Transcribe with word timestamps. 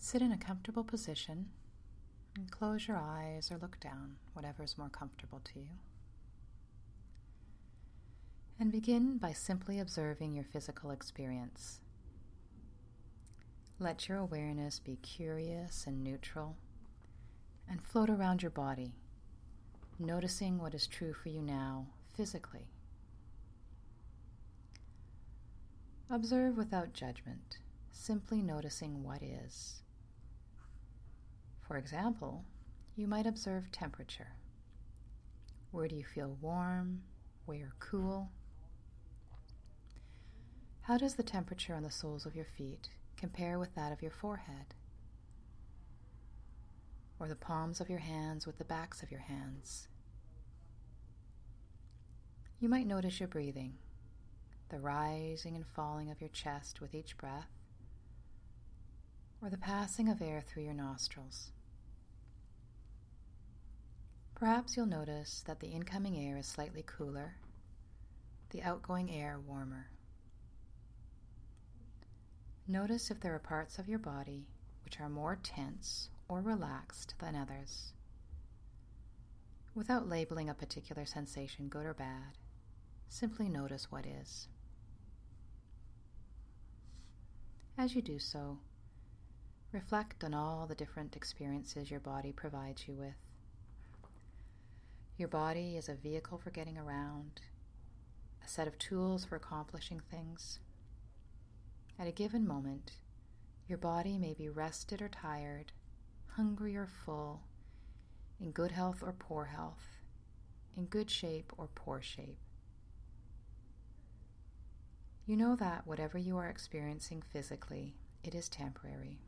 Sit 0.00 0.22
in 0.22 0.32
a 0.32 0.38
comfortable 0.38 0.84
position 0.84 1.50
and 2.36 2.50
close 2.50 2.86
your 2.86 2.96
eyes 2.96 3.50
or 3.50 3.58
look 3.58 3.80
down, 3.80 4.16
whatever 4.32 4.62
is 4.62 4.78
more 4.78 4.88
comfortable 4.88 5.40
to 5.52 5.58
you. 5.58 5.68
And 8.60 8.70
begin 8.72 9.18
by 9.18 9.32
simply 9.32 9.78
observing 9.80 10.34
your 10.34 10.44
physical 10.44 10.90
experience. 10.90 11.80
Let 13.80 14.08
your 14.08 14.18
awareness 14.18 14.78
be 14.78 14.96
curious 14.96 15.84
and 15.86 16.02
neutral 16.02 16.56
and 17.68 17.82
float 17.82 18.08
around 18.08 18.40
your 18.42 18.50
body, 18.50 18.94
noticing 19.98 20.58
what 20.58 20.74
is 20.74 20.86
true 20.86 21.12
for 21.12 21.28
you 21.28 21.42
now 21.42 21.86
physically. 22.16 22.68
Observe 26.08 26.56
without 26.56 26.92
judgment, 26.94 27.58
simply 27.92 28.40
noticing 28.42 29.02
what 29.02 29.22
is. 29.22 29.82
For 31.68 31.76
example, 31.76 32.46
you 32.96 33.06
might 33.06 33.26
observe 33.26 33.70
temperature. 33.70 34.32
Where 35.70 35.86
do 35.86 35.94
you 35.94 36.04
feel 36.04 36.38
warm? 36.40 37.02
Where 37.44 37.74
cool? 37.78 38.30
How 40.80 40.96
does 40.96 41.16
the 41.16 41.22
temperature 41.22 41.74
on 41.74 41.82
the 41.82 41.90
soles 41.90 42.24
of 42.24 42.34
your 42.34 42.46
feet 42.46 42.88
compare 43.18 43.58
with 43.58 43.74
that 43.74 43.92
of 43.92 44.00
your 44.00 44.10
forehead? 44.10 44.74
Or 47.20 47.28
the 47.28 47.36
palms 47.36 47.82
of 47.82 47.90
your 47.90 47.98
hands 47.98 48.46
with 48.46 48.56
the 48.56 48.64
backs 48.64 49.02
of 49.02 49.10
your 49.10 49.20
hands? 49.20 49.88
You 52.60 52.70
might 52.70 52.86
notice 52.86 53.20
your 53.20 53.28
breathing, 53.28 53.74
the 54.70 54.80
rising 54.80 55.54
and 55.54 55.66
falling 55.66 56.10
of 56.10 56.22
your 56.22 56.30
chest 56.30 56.80
with 56.80 56.94
each 56.94 57.18
breath, 57.18 57.50
or 59.42 59.50
the 59.50 59.58
passing 59.58 60.08
of 60.08 60.22
air 60.22 60.40
through 60.40 60.62
your 60.62 60.72
nostrils. 60.72 61.50
Perhaps 64.38 64.76
you'll 64.76 64.86
notice 64.86 65.42
that 65.48 65.58
the 65.58 65.66
incoming 65.66 66.16
air 66.16 66.36
is 66.36 66.46
slightly 66.46 66.84
cooler, 66.86 67.34
the 68.50 68.62
outgoing 68.62 69.10
air 69.10 69.40
warmer. 69.44 69.90
Notice 72.68 73.10
if 73.10 73.18
there 73.18 73.34
are 73.34 73.40
parts 73.40 73.80
of 73.80 73.88
your 73.88 73.98
body 73.98 74.46
which 74.84 75.00
are 75.00 75.08
more 75.08 75.36
tense 75.42 76.10
or 76.28 76.40
relaxed 76.40 77.14
than 77.18 77.34
others. 77.34 77.94
Without 79.74 80.08
labeling 80.08 80.48
a 80.48 80.54
particular 80.54 81.04
sensation 81.04 81.68
good 81.68 81.84
or 81.84 81.94
bad, 81.94 82.38
simply 83.08 83.48
notice 83.48 83.90
what 83.90 84.06
is. 84.06 84.46
As 87.76 87.96
you 87.96 88.02
do 88.02 88.20
so, 88.20 88.58
reflect 89.72 90.22
on 90.22 90.32
all 90.32 90.66
the 90.68 90.76
different 90.76 91.16
experiences 91.16 91.90
your 91.90 92.00
body 92.00 92.30
provides 92.30 92.86
you 92.86 92.94
with. 92.94 93.27
Your 95.18 95.26
body 95.26 95.76
is 95.76 95.88
a 95.88 95.94
vehicle 95.94 96.38
for 96.38 96.50
getting 96.50 96.78
around, 96.78 97.40
a 98.44 98.48
set 98.48 98.68
of 98.68 98.78
tools 98.78 99.24
for 99.24 99.34
accomplishing 99.34 99.98
things. 99.98 100.60
At 101.98 102.06
a 102.06 102.12
given 102.12 102.46
moment, 102.46 102.92
your 103.66 103.78
body 103.78 104.16
may 104.16 104.32
be 104.32 104.48
rested 104.48 105.02
or 105.02 105.08
tired, 105.08 105.72
hungry 106.36 106.76
or 106.76 106.86
full, 106.86 107.42
in 108.40 108.52
good 108.52 108.70
health 108.70 109.02
or 109.02 109.12
poor 109.12 109.46
health, 109.46 109.98
in 110.76 110.84
good 110.84 111.10
shape 111.10 111.52
or 111.58 111.68
poor 111.74 112.00
shape. 112.00 112.38
You 115.26 115.36
know 115.36 115.56
that 115.56 115.84
whatever 115.84 116.16
you 116.16 116.36
are 116.36 116.48
experiencing 116.48 117.22
physically, 117.22 117.96
it 118.22 118.36
is 118.36 118.48
temporary. 118.48 119.18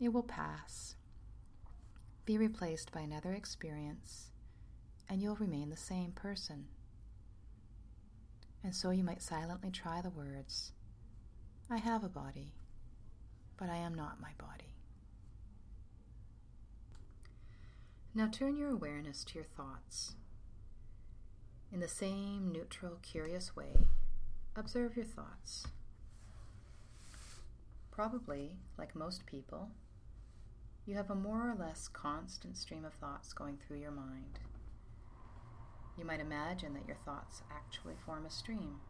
It 0.00 0.14
will 0.14 0.22
pass, 0.22 0.96
be 2.24 2.38
replaced 2.38 2.92
by 2.92 3.00
another 3.00 3.34
experience 3.34 4.30
and 5.08 5.22
you'll 5.22 5.36
remain 5.36 5.70
the 5.70 5.76
same 5.76 6.12
person. 6.12 6.66
And 8.62 8.74
so 8.74 8.90
you 8.90 9.04
might 9.04 9.22
silently 9.22 9.70
try 9.70 10.00
the 10.00 10.10
words 10.10 10.72
I 11.70 11.78
have 11.78 12.04
a 12.04 12.08
body, 12.08 12.52
but 13.56 13.68
I 13.68 13.76
am 13.76 13.94
not 13.94 14.20
my 14.20 14.30
body. 14.38 14.76
Now 18.14 18.28
turn 18.28 18.56
your 18.56 18.70
awareness 18.70 19.24
to 19.24 19.34
your 19.34 19.44
thoughts. 19.44 20.14
In 21.72 21.80
the 21.80 21.88
same 21.88 22.50
neutral, 22.50 22.98
curious 23.02 23.54
way, 23.54 23.74
observe 24.54 24.96
your 24.96 25.04
thoughts. 25.04 25.66
Probably, 27.90 28.56
like 28.78 28.94
most 28.94 29.26
people, 29.26 29.70
you 30.86 30.94
have 30.94 31.10
a 31.10 31.14
more 31.14 31.50
or 31.50 31.54
less 31.58 31.88
constant 31.88 32.56
stream 32.56 32.84
of 32.84 32.94
thoughts 32.94 33.32
going 33.32 33.58
through 33.58 33.80
your 33.80 33.90
mind. 33.90 34.38
You 35.98 36.04
might 36.04 36.20
imagine 36.20 36.74
that 36.74 36.86
your 36.86 36.98
thoughts 37.04 37.42
actually 37.50 37.94
form 38.04 38.26
a 38.26 38.30
stream, 38.30 38.80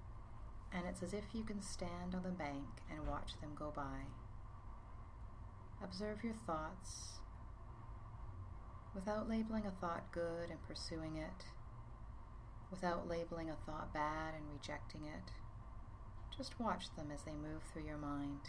and 0.72 0.84
it's 0.86 1.02
as 1.02 1.12
if 1.12 1.24
you 1.32 1.44
can 1.44 1.62
stand 1.62 2.14
on 2.14 2.24
the 2.24 2.30
bank 2.30 2.82
and 2.90 3.06
watch 3.06 3.40
them 3.40 3.50
go 3.56 3.72
by. 3.74 4.06
Observe 5.82 6.24
your 6.24 6.34
thoughts 6.34 7.20
without 8.94 9.28
labeling 9.28 9.66
a 9.66 9.70
thought 9.70 10.10
good 10.10 10.50
and 10.50 10.66
pursuing 10.66 11.16
it, 11.16 11.44
without 12.70 13.06
labeling 13.08 13.50
a 13.50 13.56
thought 13.66 13.92
bad 13.92 14.34
and 14.34 14.50
rejecting 14.50 15.02
it. 15.04 15.30
Just 16.36 16.58
watch 16.58 16.94
them 16.96 17.10
as 17.14 17.22
they 17.22 17.32
move 17.32 17.62
through 17.72 17.84
your 17.84 17.98
mind. 17.98 18.40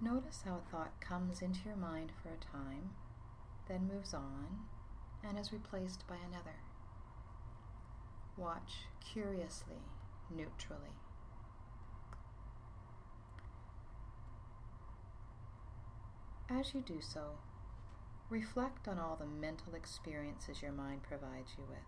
Notice 0.00 0.42
how 0.44 0.56
a 0.56 0.70
thought 0.70 1.00
comes 1.00 1.42
into 1.42 1.60
your 1.66 1.76
mind 1.76 2.12
for 2.22 2.28
a 2.30 2.36
time, 2.36 2.90
then 3.68 3.90
moves 3.92 4.14
on, 4.14 4.66
and 5.26 5.38
is 5.38 5.52
replaced 5.52 6.06
by 6.06 6.16
another. 6.16 6.56
Watch 8.36 8.86
curiously, 9.00 9.82
neutrally. 10.30 10.96
As 16.50 16.74
you 16.74 16.80
do 16.80 17.00
so, 17.00 17.38
reflect 18.28 18.86
on 18.86 18.98
all 18.98 19.16
the 19.16 19.26
mental 19.26 19.74
experiences 19.74 20.62
your 20.62 20.72
mind 20.72 21.02
provides 21.02 21.52
you 21.56 21.64
with. 21.68 21.78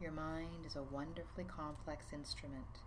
Your 0.00 0.12
mind 0.12 0.66
is 0.66 0.76
a 0.76 0.82
wonderfully 0.82 1.44
complex 1.44 2.06
instrument 2.12 2.80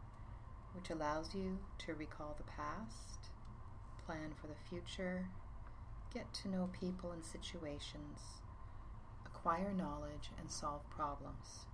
which 0.78 0.90
allows 0.92 1.34
you 1.34 1.58
to 1.80 1.96
recall 1.96 2.36
the 2.38 2.44
past, 2.44 3.32
plan 4.06 4.32
for 4.40 4.48
the 4.48 4.70
future, 4.70 5.26
get 6.14 6.32
to 6.34 6.50
know 6.50 6.70
people 6.80 7.12
and 7.12 7.26
situations, 7.26 8.42
acquire 9.48 9.72
knowledge, 9.74 10.30
and 10.38 10.52
solve 10.52 10.82
problems. 10.90 11.66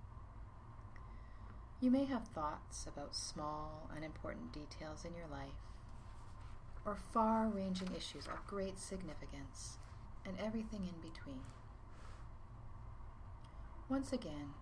You 1.80 1.90
may 1.90 2.04
have 2.04 2.28
thoughts 2.28 2.86
about 2.86 3.16
small, 3.16 3.90
unimportant 3.94 4.52
details 4.52 5.04
in 5.04 5.12
your 5.12 5.26
life, 5.26 5.58
or 6.86 6.96
far 7.12 7.48
ranging 7.48 7.88
issues 7.96 8.26
of 8.28 8.46
great 8.46 8.78
significance, 8.78 9.78
and 10.24 10.38
everything 10.38 10.84
in 10.84 11.00
between. 11.00 11.40
Once 13.88 14.12
again, 14.12 14.54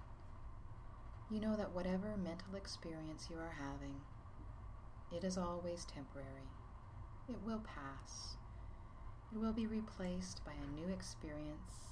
you 1.31 1.39
know 1.39 1.55
that 1.55 1.75
whatever 1.75 2.17
mental 2.17 2.57
experience 2.57 3.29
you 3.31 3.37
are 3.37 3.57
having, 3.59 4.01
it 5.15 5.23
is 5.23 5.37
always 5.37 5.85
temporary. 5.85 6.49
It 7.29 7.37
will 7.45 7.61
pass. 7.61 8.37
It 9.35 9.39
will 9.39 9.53
be 9.53 9.67
replaced 9.67 10.43
by 10.47 10.53
a 10.53 10.81
new 10.81 10.91
experience 10.91 11.92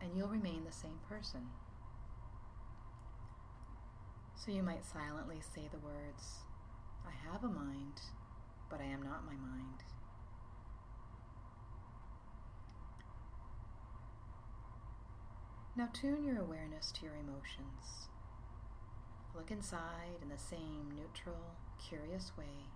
and 0.00 0.16
you'll 0.16 0.28
remain 0.28 0.64
the 0.64 0.72
same 0.72 0.98
person. 1.08 1.48
So 4.34 4.50
you 4.50 4.62
might 4.62 4.84
silently 4.84 5.40
say 5.40 5.68
the 5.70 5.78
words, 5.78 6.38
I 7.06 7.12
have 7.30 7.44
a 7.44 7.48
mind, 7.48 8.00
but 8.70 8.80
I 8.80 8.84
am 8.84 9.02
not 9.02 9.26
my 9.26 9.34
mind. 9.34 9.84
Now 15.76 15.88
tune 15.92 16.24
your 16.24 16.40
awareness 16.40 16.90
to 16.92 17.04
your 17.04 17.14
emotions. 17.14 18.08
Look 19.34 19.50
inside 19.50 20.18
in 20.22 20.28
the 20.28 20.38
same 20.38 20.90
neutral, 20.96 21.54
curious 21.78 22.32
way, 22.36 22.66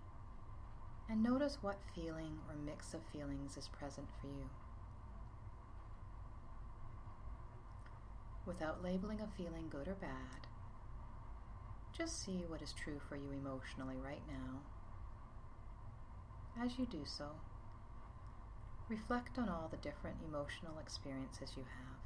and 1.09 1.23
notice 1.23 1.59
what 1.61 1.81
feeling 1.95 2.39
or 2.49 2.55
mix 2.55 2.95
of 2.95 3.03
feelings 3.13 3.57
is 3.57 3.69
present 3.69 4.09
for 4.21 4.29
you. 4.29 4.49
Without 8.47 8.83
labeling 8.83 9.21
a 9.21 9.27
feeling 9.37 9.69
good 9.69 9.89
or 9.89 9.95
bad. 9.95 10.47
Just 11.93 12.21
see 12.25 12.45
what 12.49 12.63
is 12.63 12.73
true 12.73 13.01
for 13.09 13.17
you 13.17 13.31
emotionally 13.31 13.97
right 14.05 14.23
now. 14.29 14.61
As 16.61 16.79
you 16.79 16.87
do 16.87 17.05
so, 17.05 17.27
reflect 18.89 19.39
on 19.39 19.49
all 19.49 19.69
the 19.71 19.77
different 19.77 20.17
emotional 20.25 20.79
experiences 20.81 21.53
you 21.57 21.65
have. 21.65 21.99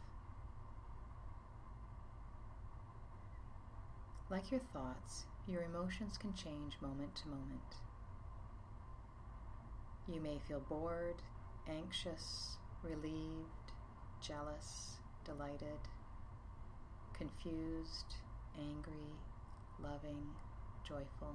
Like 4.31 4.51
your 4.51 4.61
thoughts, 4.61 5.25
your 5.47 5.63
emotions 5.63 6.19
can 6.19 6.35
change 6.35 6.77
moment 6.83 7.15
to 7.17 7.29
moment. 7.29 7.77
You 10.07 10.21
may 10.21 10.39
feel 10.39 10.61
bored, 10.61 11.23
anxious, 11.67 12.57
relieved, 12.83 13.73
jealous, 14.21 14.97
delighted, 15.25 15.81
confused, 17.19 18.15
angry, 18.57 19.19
loving, 19.83 20.23
joyful. 20.87 21.35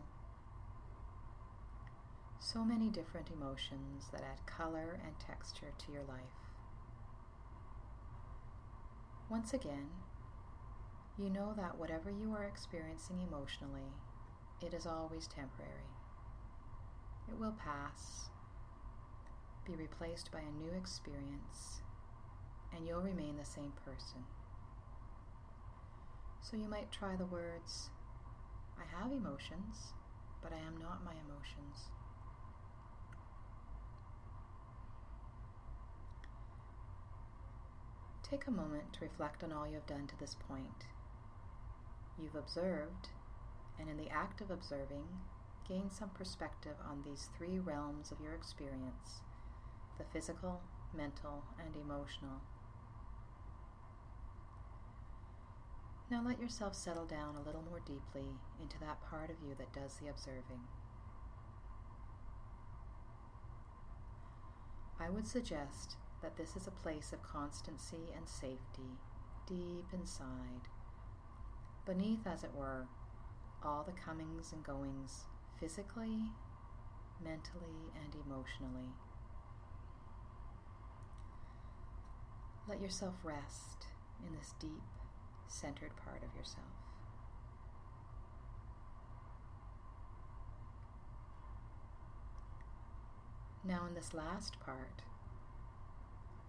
So 2.39 2.63
many 2.63 2.89
different 2.89 3.29
emotions 3.29 4.07
that 4.11 4.21
add 4.21 4.45
color 4.45 4.99
and 5.05 5.13
texture 5.19 5.73
to 5.77 5.91
your 5.91 6.03
life. 6.03 6.39
Once 9.29 9.53
again, 9.53 9.89
you 11.17 11.29
know 11.29 11.53
that 11.55 11.77
whatever 11.77 12.09
you 12.09 12.33
are 12.33 12.45
experiencing 12.45 13.19
emotionally, 13.19 13.91
it 14.61 14.73
is 14.73 14.85
always 14.85 15.27
temporary. 15.27 15.91
It 17.27 17.39
will 17.39 17.53
pass, 17.53 18.29
be 19.65 19.75
replaced 19.75 20.31
by 20.31 20.39
a 20.39 20.63
new 20.63 20.71
experience, 20.77 21.81
and 22.75 22.85
you'll 22.85 23.01
remain 23.01 23.37
the 23.37 23.45
same 23.45 23.73
person. 23.85 24.23
So 26.43 26.57
you 26.57 26.67
might 26.67 26.91
try 26.91 27.15
the 27.15 27.25
words 27.25 27.89
I 28.77 28.83
have 28.99 29.11
emotions, 29.11 29.93
but 30.41 30.51
I 30.51 30.57
am 30.57 30.77
not 30.77 31.03
my 31.05 31.13
emotions. 31.13 31.87
Take 38.21 38.45
a 38.45 38.51
moment 38.51 38.91
to 38.93 39.05
reflect 39.05 39.43
on 39.43 39.53
all 39.53 39.65
you 39.65 39.75
have 39.75 39.87
done 39.87 40.05
to 40.07 40.19
this 40.19 40.35
point. 40.49 40.87
You've 42.21 42.35
observed, 42.35 43.09
and 43.79 43.89
in 43.89 43.97
the 43.97 44.09
act 44.09 44.41
of 44.41 44.51
observing, 44.51 45.07
gain 45.67 45.89
some 45.89 46.09
perspective 46.09 46.75
on 46.87 47.03
these 47.05 47.29
three 47.37 47.57
realms 47.57 48.11
of 48.11 48.19
your 48.19 48.33
experience 48.33 49.21
the 49.97 50.03
physical, 50.11 50.59
mental, 50.93 51.43
and 51.63 51.75
emotional. 51.75 52.41
Now 56.09 56.21
let 56.25 56.39
yourself 56.39 56.75
settle 56.75 57.05
down 57.05 57.35
a 57.35 57.41
little 57.45 57.63
more 57.69 57.79
deeply 57.79 58.29
into 58.61 58.79
that 58.79 59.01
part 59.09 59.29
of 59.29 59.37
you 59.41 59.55
that 59.57 59.73
does 59.73 59.95
the 59.95 60.09
observing. 60.09 60.61
I 64.99 65.09
would 65.09 65.27
suggest 65.27 65.95
that 66.21 66.37
this 66.37 66.55
is 66.55 66.67
a 66.67 66.71
place 66.71 67.11
of 67.11 67.23
constancy 67.23 68.11
and 68.15 68.27
safety 68.29 68.99
deep 69.47 69.85
inside, 69.91 70.69
beneath, 71.85 72.25
as 72.25 72.43
it 72.43 72.55
were, 72.55 72.87
all 73.63 73.83
the 73.83 73.91
comings 73.91 74.53
and 74.53 74.63
goings 74.63 75.25
physically, 75.59 76.31
mentally, 77.23 77.91
and 78.01 78.13
emotionally. 78.25 78.89
Let 82.67 82.79
yourself 82.81 83.15
rest 83.23 83.87
in 84.25 84.33
this 84.35 84.53
deep, 84.59 84.81
centered 85.47 85.91
part 86.03 86.23
of 86.23 86.35
yourself. 86.35 86.65
Now, 93.65 93.85
in 93.87 93.93
this 93.93 94.13
last 94.13 94.59
part, 94.59 95.03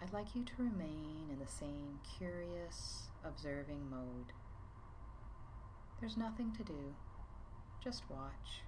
I'd 0.02 0.12
like 0.12 0.35
you 0.35 0.44
to 0.44 0.52
remain 0.58 1.29
in 1.31 1.38
the 1.38 1.50
same 1.50 2.00
curious, 2.19 3.08
observing 3.25 3.88
mode. 3.88 4.32
There's 6.00 6.17
nothing 6.17 6.52
to 6.56 6.64
do, 6.64 6.94
just 7.82 8.02
watch. 8.11 8.62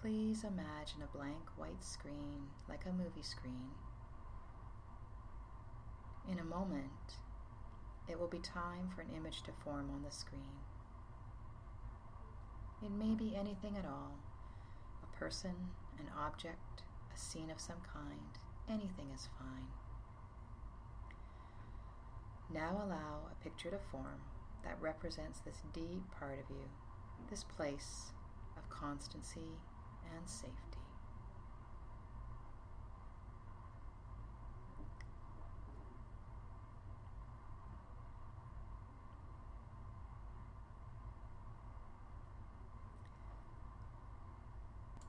Please 0.00 0.44
imagine 0.44 1.02
a 1.02 1.16
blank 1.16 1.48
white 1.56 1.82
screen 1.82 2.48
like 2.68 2.84
a 2.86 2.92
movie 2.92 3.22
screen. 3.22 3.70
In 6.30 6.38
a 6.38 6.44
moment, 6.44 7.18
it 8.08 8.18
will 8.18 8.28
be 8.28 8.38
time 8.38 8.90
for 8.94 9.02
an 9.02 9.10
image 9.14 9.42
to 9.42 9.52
form 9.62 9.90
on 9.90 10.02
the 10.02 10.10
screen. 10.10 10.64
It 12.82 12.90
may 12.90 13.14
be 13.14 13.36
anything 13.36 13.76
at 13.76 13.84
all 13.84 14.16
a 15.02 15.16
person, 15.18 15.54
an 15.98 16.10
object, 16.18 16.82
a 17.14 17.18
scene 17.18 17.50
of 17.50 17.60
some 17.60 17.80
kind. 17.92 18.38
Anything 18.68 19.10
is 19.14 19.28
fine. 19.38 19.68
Now 22.52 22.82
allow 22.84 23.28
a 23.30 23.42
picture 23.42 23.70
to 23.70 23.78
form 23.90 24.20
that 24.64 24.80
represents 24.80 25.40
this 25.40 25.62
deep 25.72 26.10
part 26.18 26.38
of 26.38 26.50
you, 26.50 26.68
this 27.30 27.44
place 27.44 28.12
of 28.56 28.68
constancy 28.70 29.58
and 30.14 30.28
safety. 30.28 30.63